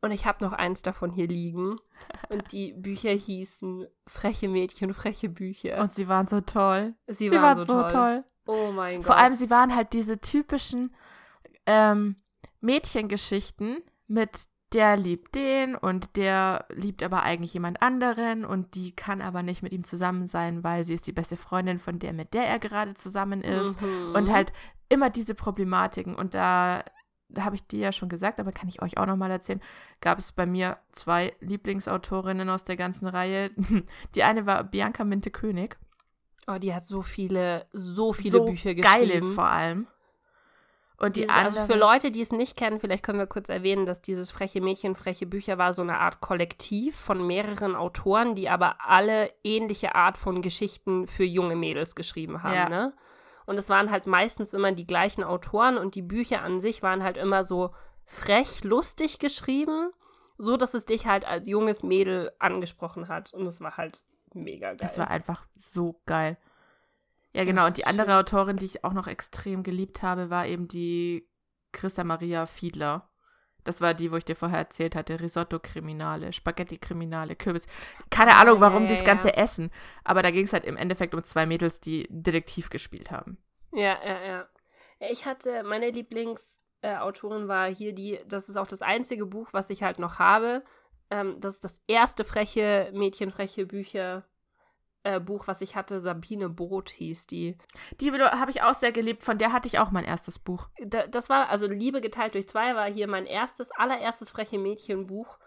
[0.00, 1.78] Und ich habe noch eins davon hier liegen.
[2.28, 5.78] Und die Bücher hießen Freche Mädchen, freche Bücher.
[5.80, 6.94] Und sie waren so toll.
[7.06, 7.90] sie, sie waren waren so, so toll.
[7.90, 8.24] toll.
[8.46, 9.06] Oh mein Gott.
[9.06, 10.94] Vor allem, sie waren halt diese typischen
[11.66, 12.16] ähm,
[12.60, 19.22] Mädchengeschichten mit der liebt den und der liebt aber eigentlich jemand anderen und die kann
[19.22, 22.34] aber nicht mit ihm zusammen sein, weil sie ist die beste Freundin von der, mit
[22.34, 23.80] der er gerade zusammen ist.
[23.80, 24.14] Mhm.
[24.14, 24.52] Und halt
[24.88, 26.14] immer diese Problematiken.
[26.14, 26.84] Und da,
[27.28, 29.60] da habe ich dir ja schon gesagt, aber kann ich euch auch nochmal erzählen,
[30.00, 33.50] gab es bei mir zwei Lieblingsautorinnen aus der ganzen Reihe.
[34.14, 35.76] Die eine war Bianca Minte-König.
[36.46, 39.32] Oh, die hat so viele, so viele so Bücher geile geschrieben.
[39.32, 39.86] vor allem.
[40.96, 43.84] Und die Diese, andere, für Leute, die es nicht kennen, vielleicht können wir kurz erwähnen,
[43.84, 48.48] dass dieses Freche Mädchen, freche Bücher war so eine Art Kollektiv von mehreren Autoren, die
[48.48, 52.68] aber alle ähnliche Art von Geschichten für junge Mädels geschrieben haben, Ja.
[52.68, 52.92] ne?
[53.46, 57.02] Und es waren halt meistens immer die gleichen Autoren und die Bücher an sich waren
[57.02, 57.74] halt immer so
[58.06, 59.90] frech, lustig geschrieben,
[60.38, 63.34] so dass es dich halt als junges Mädel angesprochen hat.
[63.34, 64.02] Und es war halt
[64.32, 64.76] mega geil.
[64.80, 66.38] Das war einfach so geil.
[67.34, 67.66] Ja, genau.
[67.66, 71.28] Und die andere Autorin, die ich auch noch extrem geliebt habe, war eben die
[71.72, 73.10] Christa Maria Fiedler.
[73.64, 75.20] Das war die, wo ich dir vorher erzählt hatte.
[75.20, 77.66] Risotto-Kriminale, Spaghetti-Kriminale, Kürbis.
[78.10, 79.34] Keine Ah, Ahnung, warum ja, ja, das ganze ja.
[79.36, 79.70] Essen.
[80.04, 83.38] Aber da ging es halt im Endeffekt um zwei Mädels, die Detektiv gespielt haben.
[83.72, 84.48] Ja, ja, ja.
[85.00, 89.82] Ich hatte, meine Lieblingsautorin war hier die, das ist auch das einzige Buch, was ich
[89.82, 90.64] halt noch habe.
[91.10, 94.24] Ähm, das ist das erste freche Mädchen, freche Bücher.
[95.04, 97.58] Äh, Buch, was ich hatte, Sabine Brot hieß die.
[98.00, 99.22] Die habe ich auch sehr geliebt.
[99.22, 100.68] Von der hatte ich auch mein erstes Buch.
[100.82, 105.38] Da, das war, also Liebe geteilt durch zwei, war hier mein erstes, allererstes freche Mädchenbuch.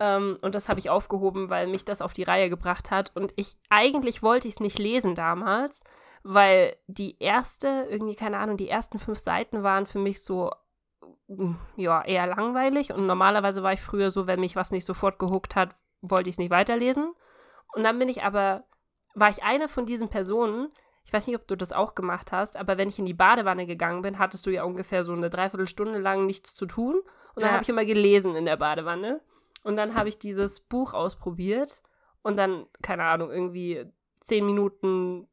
[0.00, 3.12] Ähm, und das habe ich aufgehoben, weil mich das auf die Reihe gebracht hat.
[3.14, 5.84] Und ich, eigentlich wollte ich es nicht lesen damals,
[6.24, 10.50] weil die erste, irgendwie, keine Ahnung, die ersten fünf Seiten waren für mich so,
[11.28, 12.92] mm, ja, eher langweilig.
[12.92, 16.34] Und normalerweise war ich früher so, wenn mich was nicht sofort gehuckt hat, wollte ich
[16.34, 17.14] es nicht weiterlesen.
[17.74, 18.64] Und dann bin ich aber,
[19.14, 20.70] war ich eine von diesen Personen,
[21.04, 23.66] ich weiß nicht, ob du das auch gemacht hast, aber wenn ich in die Badewanne
[23.66, 26.96] gegangen bin, hattest du ja ungefähr so eine Dreiviertelstunde lang nichts zu tun.
[27.34, 27.52] Und dann Ja.
[27.52, 29.20] habe ich immer gelesen in der Badewanne.
[29.64, 31.82] Und dann habe ich dieses Buch ausprobiert.
[32.22, 33.84] Und dann, keine Ahnung, irgendwie
[34.20, 35.28] zehn Minuten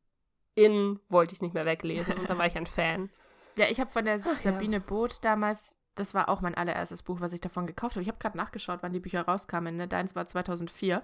[0.56, 2.16] in wollte ich es nicht mehr weglesen.
[2.18, 3.10] Und dann war ich ein Fan.
[3.58, 4.24] Ja, ich habe von der ja.
[4.36, 8.02] Sabine Boot damals, das war auch mein allererstes Buch, was ich davon gekauft habe.
[8.02, 9.76] Ich habe gerade nachgeschaut, wann die Bücher rauskamen.
[9.76, 9.90] Ne?
[9.90, 11.04] Deins war 2004.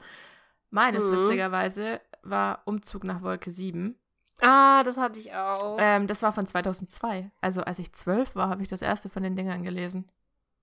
[0.69, 1.17] Meines, Mhm.
[1.17, 3.97] witzigerweise, war Umzug nach Wolke 7.
[4.41, 5.77] Ah, das hatte ich auch.
[5.79, 7.31] Ähm, das war von 2002.
[7.41, 10.09] Also als ich zwölf war, habe ich das erste von den Dingern gelesen.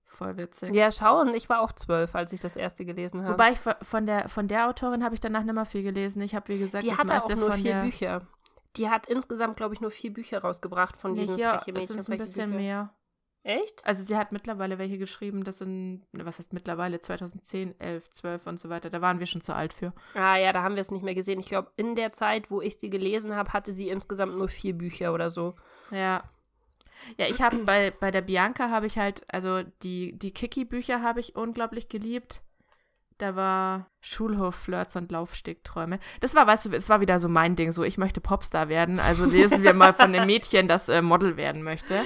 [0.05, 0.73] Voll witzig.
[0.73, 3.33] ja, schauen, ich war auch zwölf, als ich das erste gelesen habe.
[3.33, 6.21] Wobei ich von- der, von der Autorin habe ich danach nicht mehr viel gelesen.
[6.21, 7.81] Ich habe, wie gesagt, die das hatte auch meiste nur von vier der...
[7.81, 8.21] Bücher.
[8.77, 11.97] Die hat insgesamt, glaube ich, nur vier Bücher rausgebracht von diesen hier freche ist Mädchen.
[11.99, 12.61] es ein bisschen Bücher.
[12.61, 12.93] mehr.
[13.45, 13.85] Echt?
[13.85, 18.47] Also sie hat mittlerweile welche geschrieben, das sind, ne, was heißt mittlerweile, 2010, 11, 12
[18.47, 18.89] und so weiter.
[18.89, 19.93] Da waren wir schon zu alt für.
[20.15, 21.39] Ah ja, da haben wir es nicht mehr gesehen.
[21.39, 24.73] Ich glaube, in der Zeit, wo ich sie gelesen habe, hatte sie insgesamt nur vier
[24.73, 25.53] Bücher oder so.
[25.91, 26.23] Ja.
[27.19, 31.19] Ja, ich habe bei, bei der Bianca habe ich halt, also die, die Kiki-Bücher habe
[31.19, 32.41] ich unglaublich geliebt.
[33.17, 35.99] Da war Schulhof, Flirts und Laufstegträume.
[36.19, 38.99] Das war, weißt du, es war wieder so mein Ding, so ich möchte Popstar werden.
[38.99, 42.03] Also lesen wir mal von dem Mädchen, das äh, Model werden möchte.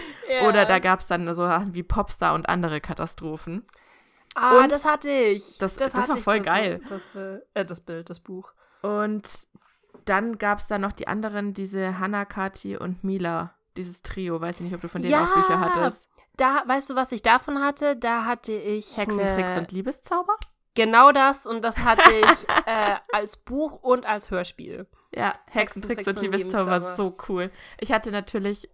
[0.48, 3.66] Oder da gab es dann so Sachen wie Popstar und andere Katastrophen.
[4.36, 5.58] Ah, und das hatte ich.
[5.58, 6.82] das- das hatte war ich, voll das, geil.
[6.88, 7.06] Das,
[7.56, 8.54] äh, das Bild, das Buch.
[8.84, 9.48] Und
[10.06, 14.40] dann gab es da noch die anderen, diese Hannah, Kati und Mila, dieses Trio.
[14.40, 15.24] Weiß ich nicht, ob du von denen Ja!
[15.26, 16.08] auch Bücher hattest.
[16.38, 17.96] Da, weißt du, was ich davon hatte?
[17.98, 20.36] Da hatte ich Hexentricks und Liebeszauber?
[20.76, 24.88] Genau das und das hatte ich äh, als Buch und als Hörspiel.
[25.14, 27.52] Ja, Hexentricks und Liebeszauber war so cool.
[27.80, 28.70] Ich hatte natürlich,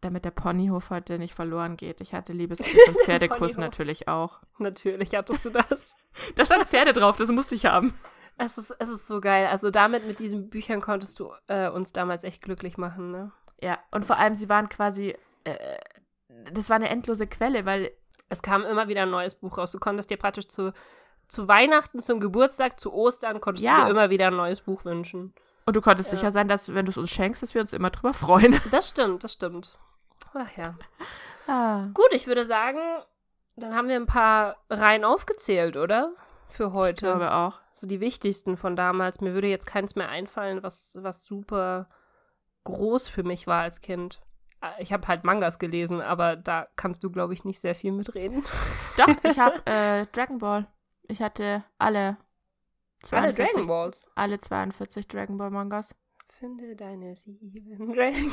[0.00, 4.40] damit der Ponyhof heute nicht verloren geht, ich hatte Liebeskuss und Pferdekuss natürlich auch.
[4.58, 5.96] Natürlich hattest du das.
[6.34, 7.94] Da stand Pferde drauf, das musste ich haben.
[8.36, 9.46] Es ist, es ist so geil.
[9.46, 13.30] Also damit, mit diesen Büchern konntest du äh, uns damals echt glücklich machen, ne?
[13.62, 15.78] Ja, und vor allem, sie waren quasi, äh,
[16.50, 17.92] das war eine endlose Quelle, weil,
[18.28, 19.72] Es kam immer wieder ein neues Buch raus.
[19.72, 20.72] Du konntest dir praktisch zu,
[21.30, 23.78] zu Weihnachten, zum Geburtstag, zu Ostern, konntest Ja.
[23.80, 25.32] du dir immer wieder ein neues Buch wünschen.
[25.66, 26.18] und du konntest Ja.
[26.18, 28.52] sicher sein, dass, wenn du es uns schenkst, dass wir uns immer drüber freuen.
[28.72, 29.78] Das stimmt, das stimmt.
[30.34, 30.74] Ach ja.
[31.46, 31.86] Ah.
[31.94, 32.78] Gut, ich würde sagen,
[33.56, 36.12] dann haben wir ein paar Reihen aufgezählt, oder?
[36.48, 37.04] Für Ich heute.
[37.06, 37.60] glaube auch.
[37.72, 39.20] So die wichtigsten von damals.
[39.20, 41.88] Mir würde jetzt keins mehr einfallen, was, was super
[42.64, 44.20] groß für mich war als Kind.
[44.62, 47.92] Äh, Ich habe halt Mangas gelesen, aber da kannst du, glaube ich, nicht sehr viel
[47.92, 48.44] mitreden.
[48.96, 50.66] Doch, ich habe äh, Dragon Ball.
[51.10, 52.16] Ich hatte alle
[53.10, 54.06] Alle 42, Dragon Balls.
[54.14, 55.94] alle 42 Dragon Ball Mangas.
[56.28, 58.32] Finde deine sieben Dragon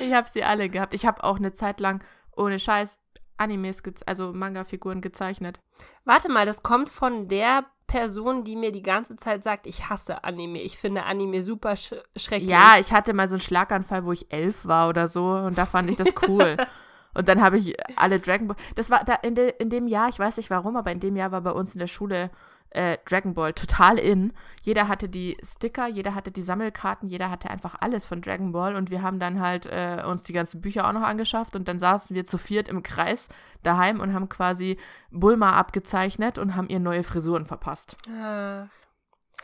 [0.00, 0.94] Ich habe sie alle gehabt.
[0.94, 2.02] Ich habe auch eine Zeit lang
[2.36, 2.98] ohne Scheiß
[3.36, 5.58] Animes, also Manga-Figuren gezeichnet.
[6.04, 10.22] Warte mal, das kommt von der Person, die mir die ganze Zeit sagt, ich hasse
[10.24, 10.60] Anime.
[10.60, 12.48] Ich finde Anime super sch schrecklich.
[12.48, 15.66] Ja, ich hatte mal so einen Schlaganfall, wo ich elf war oder so und da
[15.66, 16.56] fand ich das cool.
[17.14, 18.56] und dann habe ich alle Dragon Ball.
[18.74, 21.16] Das war da in, de, in dem Jahr, ich weiß nicht warum, aber in dem
[21.16, 22.30] Jahr war bei uns in der Schule
[22.74, 24.32] äh, Dragon Ball total in.
[24.62, 28.76] Jeder hatte die Sticker, jeder hatte die Sammelkarten, jeder hatte einfach alles von Dragon Ball
[28.76, 31.78] und wir haben dann halt äh, uns die ganzen Bücher auch noch angeschafft und dann
[31.78, 33.28] saßen wir zu viert im Kreis
[33.62, 34.78] daheim und haben quasi
[35.10, 37.96] Bulma abgezeichnet und haben ihr neue Frisuren verpasst.
[38.08, 38.68] Ah,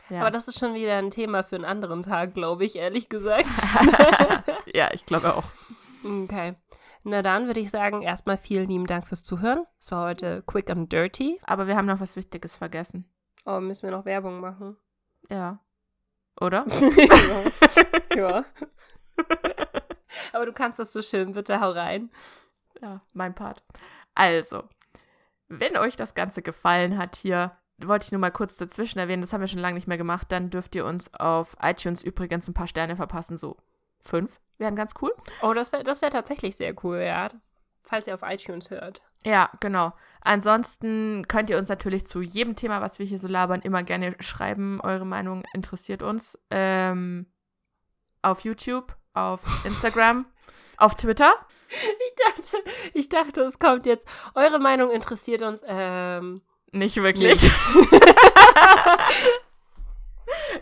[0.09, 3.09] Ja, Aber das ist schon wieder ein Thema für einen anderen Tag, glaube ich, ehrlich
[3.09, 3.45] gesagt.
[4.73, 5.45] ja ich glaube auch.
[6.01, 6.55] Okay.
[7.03, 9.65] Na dann würde ich sagen, erstmal vielen lieben Dank fürs Zuhören.
[9.79, 11.39] Es war heute quick and dirty.
[11.43, 13.09] Aber wir haben noch was Wichtiges vergessen.
[13.45, 14.77] Oh, müssen wir noch Werbung machen?
[15.29, 15.59] Ja.
[16.39, 16.65] Oder?
[18.15, 18.15] ja.
[18.15, 18.45] ja.
[20.33, 22.09] Aber du kannst das so schön, bitte hau rein.
[22.81, 23.63] Ja, mein Part.
[24.15, 24.63] Also,
[25.47, 29.33] wenn euch das Ganze gefallen hat hier, wollte ich nur mal kurz dazwischen erwähnen, das
[29.33, 32.53] haben wir schon lange nicht mehr gemacht, dann dürft ihr uns auf iTunes übrigens ein
[32.53, 33.57] paar Sterne verpassen, so
[34.01, 35.13] fünf, wären ganz cool.
[35.41, 37.29] Oh, das wäre das wär tatsächlich sehr cool, ja.
[37.83, 39.01] Falls ihr auf iTunes hört.
[39.25, 39.93] Ja, genau.
[40.21, 44.15] Ansonsten könnt ihr uns natürlich zu jedem Thema, was wir hier so labern, immer gerne
[44.19, 44.79] schreiben.
[44.81, 46.37] Eure Meinung interessiert uns.
[46.51, 47.25] Ähm,
[48.21, 50.25] auf YouTube, auf Instagram,
[50.77, 51.33] auf Twitter.
[51.69, 54.07] Ich dachte, ich dachte, es kommt jetzt.
[54.35, 55.63] Eure Meinung interessiert uns.
[55.67, 57.41] Ähm, Nicht wirklich.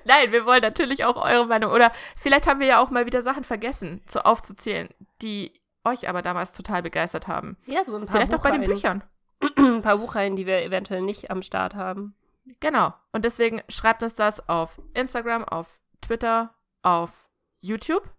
[0.07, 1.71] Nein, wir wollen natürlich auch eure Meinung.
[1.71, 4.89] Oder vielleicht haben wir ja auch mal wieder Sachen vergessen, zu aufzuzählen,
[5.21, 7.57] die euch aber damals total begeistert haben.
[7.65, 9.03] ja, so ein paar Vielleicht auch bei den Buchreihen.
[9.39, 9.75] Büchern.
[9.77, 12.15] ein paar Buchreihen, die wir eventuell nicht am Start haben.
[12.59, 12.93] Genau.
[13.11, 18.09] Und deswegen schreibt uns das auf Instagram, auf Twitter, auf YouTube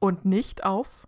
[0.00, 1.06] und nicht auf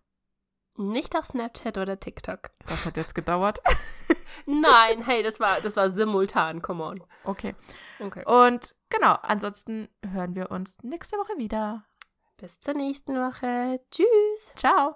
[0.76, 2.50] Nicht auf Snapchat oder TikTok.
[2.66, 3.60] Das hat jetzt gedauert.
[4.46, 7.02] Nein, hey, das war, das war simultan, come on.
[7.24, 7.54] Okay.
[7.98, 8.24] Okay.
[8.26, 11.84] Und genau, ansonsten hören wir uns nächste Woche wieder.
[12.36, 13.80] Bis zur nächsten Woche.
[13.90, 14.52] Tschüss.
[14.56, 14.94] Ciao.